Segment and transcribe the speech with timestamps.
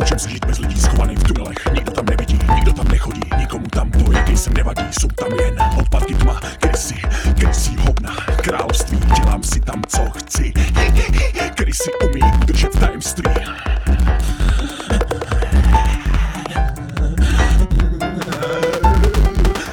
[0.00, 1.56] Učím se žít bez lidí schovaný v tunelech.
[1.74, 4.82] Nikdo tam nevidí, nikdo tam nechodí Nikomu tam to, jaký jsem nevadí.
[5.00, 6.94] Jsou tam jen odpadky tma Krysy,
[7.38, 10.52] krysí hovna Království, dělám si tam co chci.
[11.54, 13.30] Krysy umí udržet tajemství.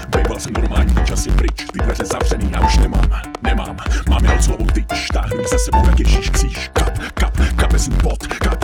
[0.10, 3.12] Bejval jsem normální, čas je pryč, ty dveře zavřený, já už nemám,
[3.44, 3.78] nemám,
[4.10, 8.57] mám jenom slovou tyč, táhnu za sebou jak Ježíš kříž, kap, kap, kapesní pot, kap,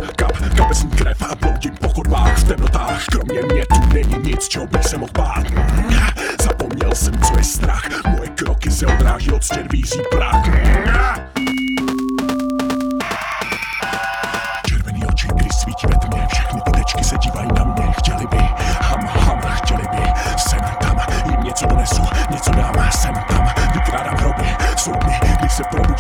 [0.54, 4.84] kapesní krev a bloudím po chodbách v temnotách, kromě mě tu není nic, čeho bych
[4.84, 5.44] se mohl bát.
[6.44, 10.44] Zapomněl jsem, co je strach, moje kroky se odráží od stěn vízí prach.
[14.68, 16.62] Červený oči, když svítí ve tmě, všechny
[16.98, 18.38] ty se dívají na mě, chtěli by,
[18.82, 20.04] ham, ham, chtěli by,
[20.38, 20.98] sem tam,
[21.32, 25.93] jim něco donesu, něco dám, sem tam, vykrádám hroby, jsou dny, když se probudím,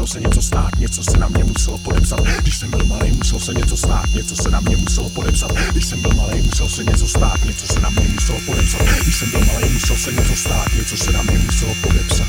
[0.00, 3.40] musel se něco stát, něco se na mě muselo podepsat, když jsem byl malý, musel
[3.40, 6.84] se něco stát, něco se na mě muselo podepsat, když jsem byl malý, musel se
[6.84, 10.36] něco stát, něco se na mě muselo podepsat, když jsem byl malý, musel se něco
[10.36, 12.26] stát, něco se na mě muselo podepsat.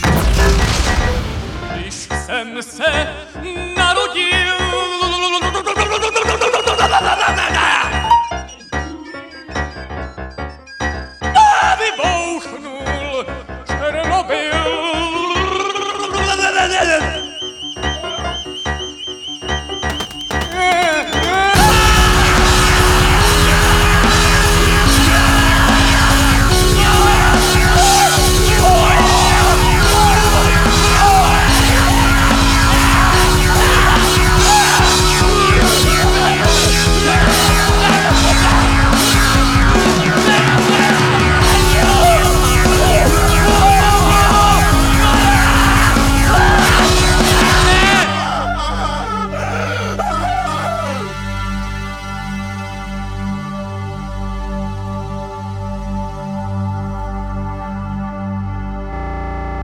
[1.75, 3.07] Když jsem se